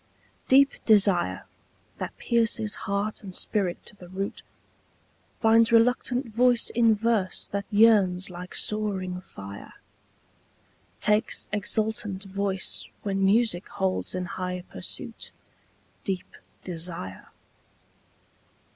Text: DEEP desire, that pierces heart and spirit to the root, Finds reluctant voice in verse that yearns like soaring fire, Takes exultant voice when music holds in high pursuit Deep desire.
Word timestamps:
DEEP 0.47 0.83
desire, 0.83 1.45
that 1.99 2.17
pierces 2.17 2.73
heart 2.89 3.21
and 3.21 3.35
spirit 3.35 3.85
to 3.85 3.95
the 3.95 4.07
root, 4.09 4.41
Finds 5.39 5.71
reluctant 5.71 6.29
voice 6.33 6.71
in 6.71 6.95
verse 6.95 7.47
that 7.49 7.65
yearns 7.69 8.27
like 8.31 8.55
soaring 8.55 9.21
fire, 9.21 9.75
Takes 11.01 11.47
exultant 11.53 12.23
voice 12.23 12.87
when 13.03 13.23
music 13.23 13.67
holds 13.69 14.15
in 14.15 14.25
high 14.25 14.63
pursuit 14.71 15.31
Deep 16.03 16.35
desire. 16.63 17.27